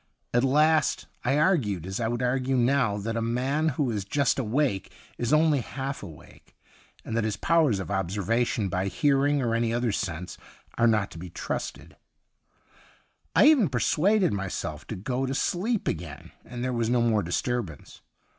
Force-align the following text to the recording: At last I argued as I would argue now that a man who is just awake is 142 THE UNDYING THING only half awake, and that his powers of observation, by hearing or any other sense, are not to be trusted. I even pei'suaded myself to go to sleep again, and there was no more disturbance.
At 0.33 0.43
last 0.43 1.05
I 1.23 1.37
argued 1.37 1.85
as 1.85 1.99
I 1.99 2.07
would 2.07 2.23
argue 2.23 2.57
now 2.57 2.97
that 2.97 3.15
a 3.15 3.21
man 3.21 3.69
who 3.77 3.91
is 3.91 4.03
just 4.03 4.39
awake 4.39 4.91
is 5.19 5.31
142 5.31 5.31
THE 5.31 5.35
UNDYING 5.35 5.63
THING 5.63 5.77
only 5.77 5.85
half 5.85 6.01
awake, 6.31 6.57
and 7.05 7.15
that 7.15 7.23
his 7.23 7.37
powers 7.37 7.79
of 7.79 7.91
observation, 7.91 8.67
by 8.67 8.87
hearing 8.87 9.43
or 9.43 9.53
any 9.53 9.71
other 9.71 9.91
sense, 9.91 10.39
are 10.75 10.87
not 10.87 11.11
to 11.11 11.19
be 11.19 11.29
trusted. 11.29 11.97
I 13.35 13.45
even 13.45 13.69
pei'suaded 13.69 14.31
myself 14.31 14.87
to 14.87 14.95
go 14.95 15.27
to 15.27 15.35
sleep 15.35 15.87
again, 15.87 16.31
and 16.43 16.63
there 16.63 16.73
was 16.73 16.89
no 16.89 17.03
more 17.03 17.21
disturbance. 17.21 18.01